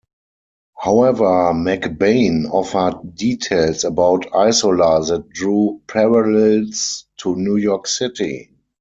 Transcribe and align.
However, 0.79 1.25
McBain 1.53 2.49
offered 2.49 3.13
details 3.15 3.83
about 3.83 4.33
Isola 4.33 5.05
that 5.05 5.29
drew 5.29 5.83
parallels 5.85 7.05
to 7.17 7.35
New 7.35 7.57
York 7.57 7.85
City. 7.85 8.49